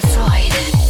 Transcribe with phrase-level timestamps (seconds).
[0.00, 0.89] Freud.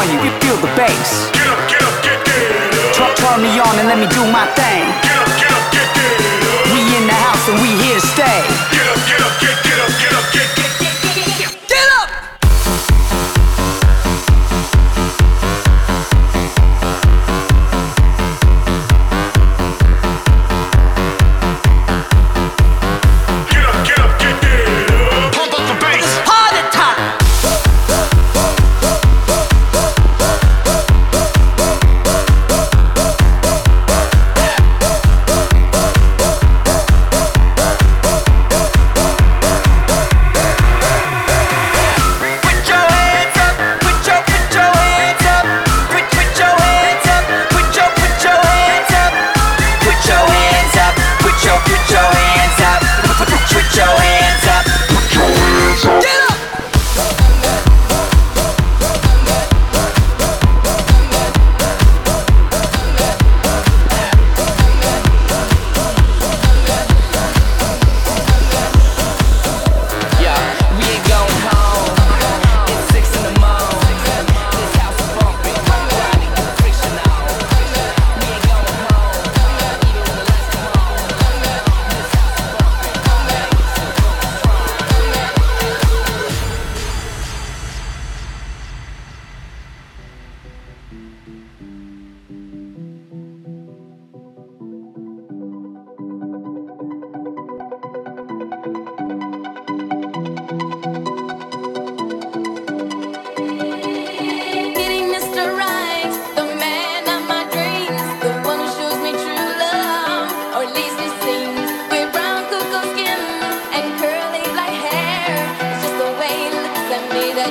[0.00, 1.30] pump the volume, feel the bass.
[1.32, 2.94] Get up, get up, get, get up.
[2.94, 4.84] Turn, turn me on and let me do my thing.
[5.02, 6.72] Get up, get up, get, get up.
[6.72, 8.40] We in the house and we here to stay.
[8.72, 10.39] Get up, get up, get, get up, get up, get, get,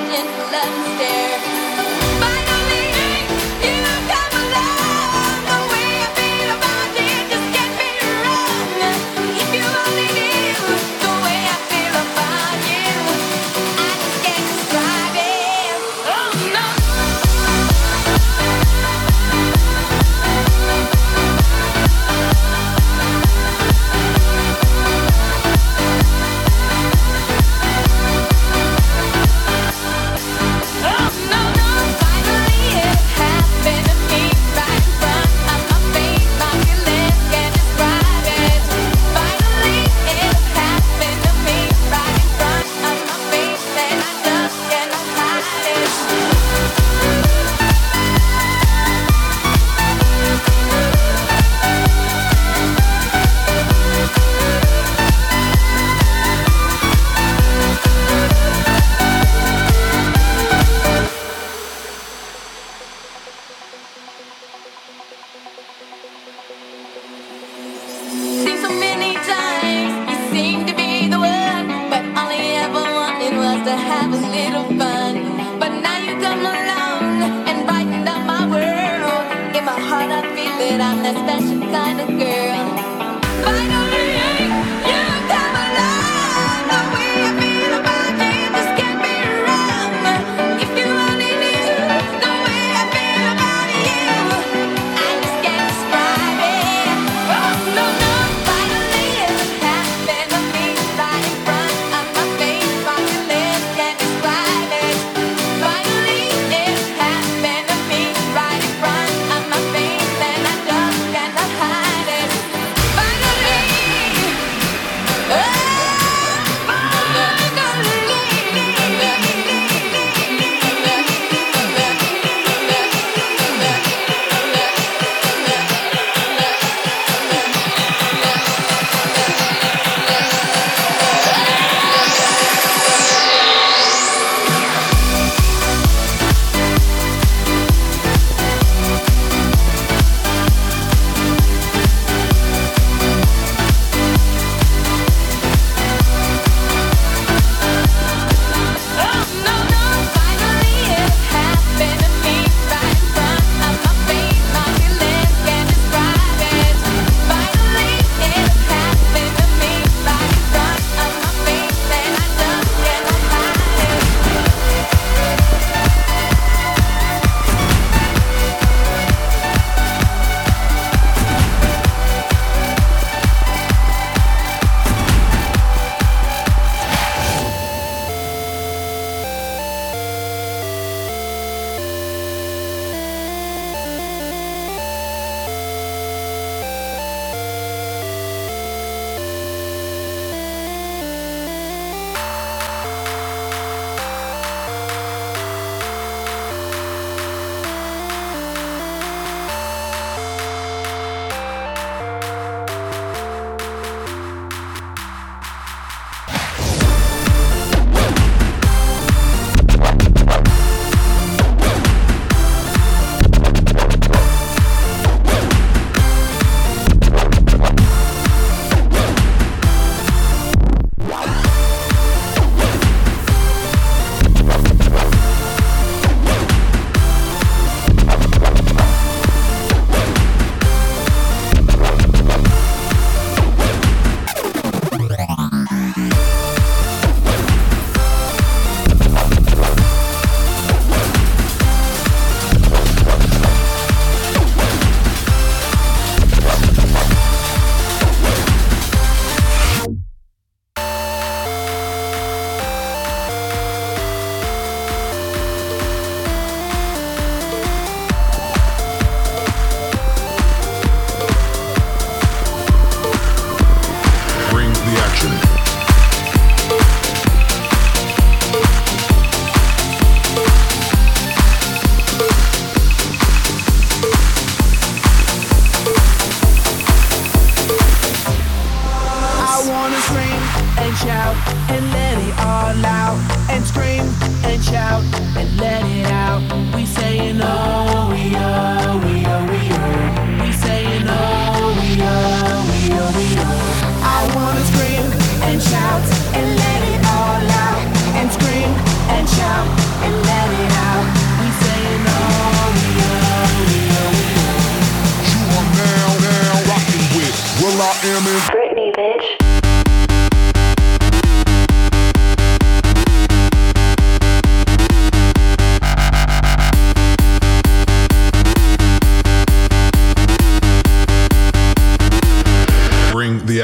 [0.09, 1.58] silent lens stare.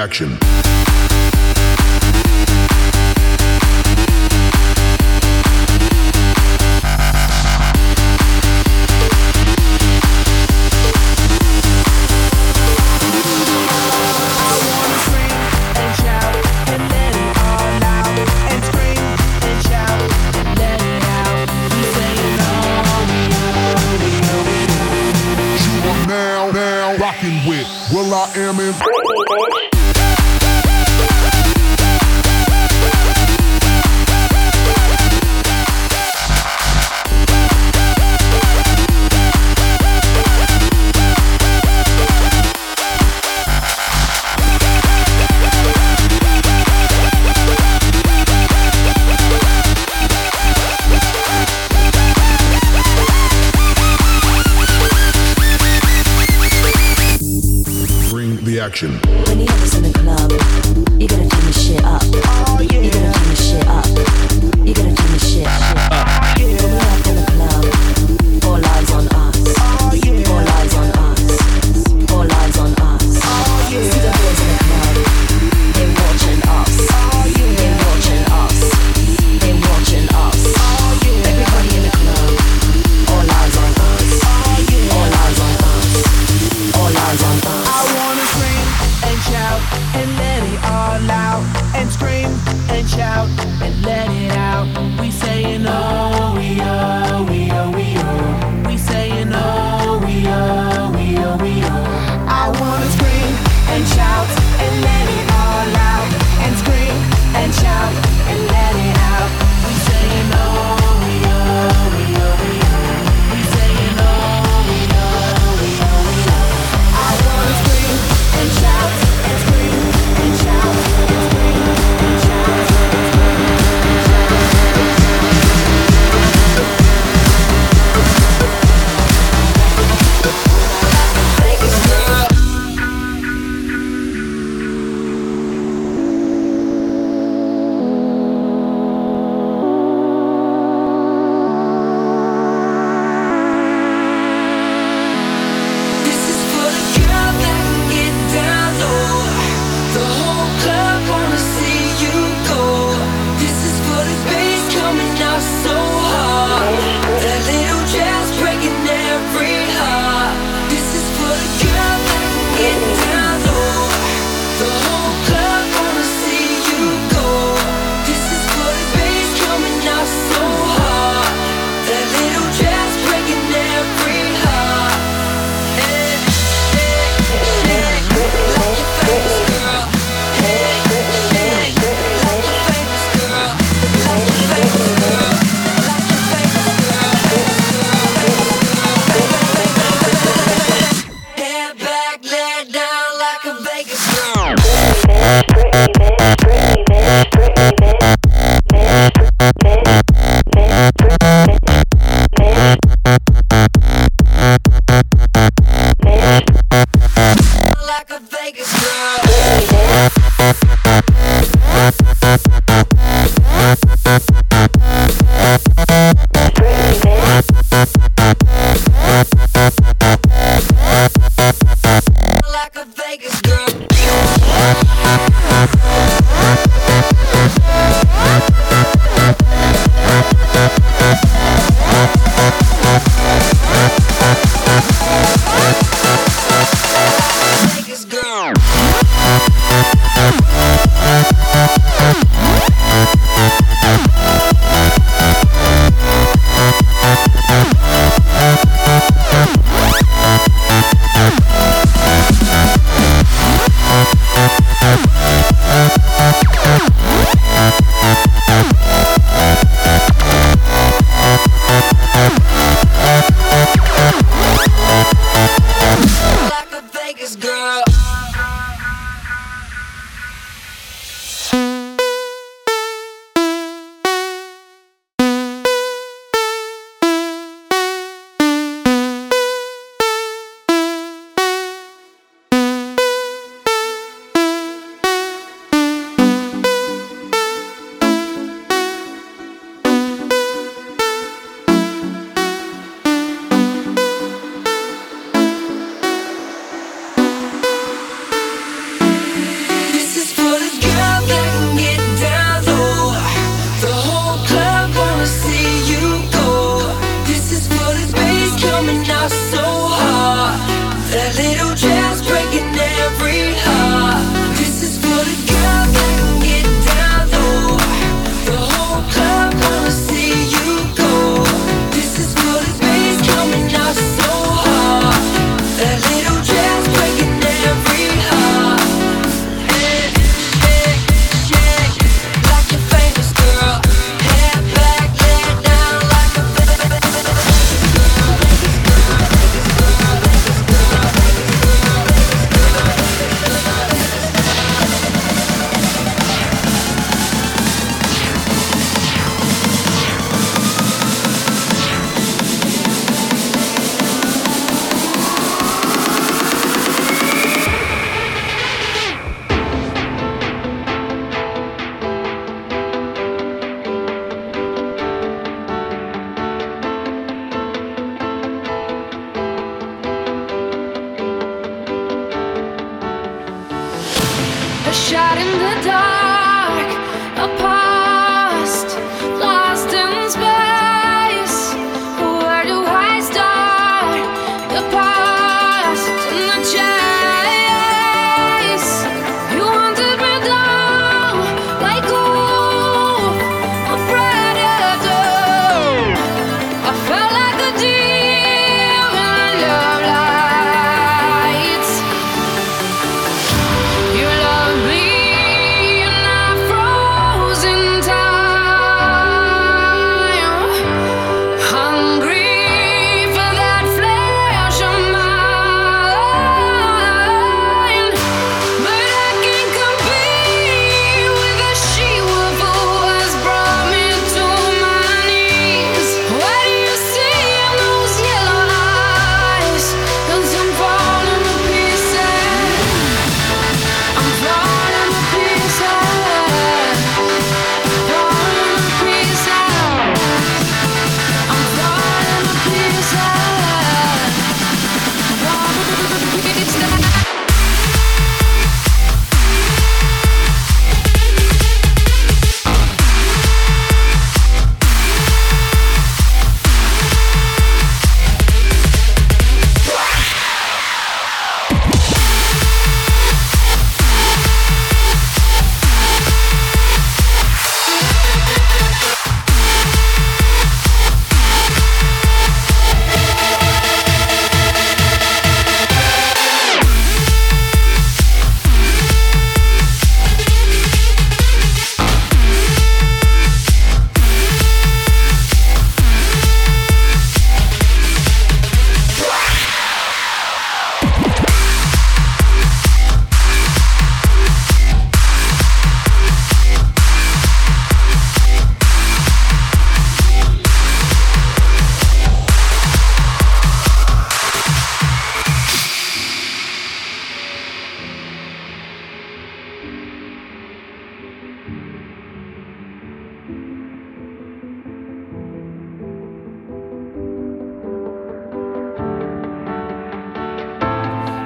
[0.06, 0.55] Action.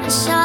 [0.10, 0.38] You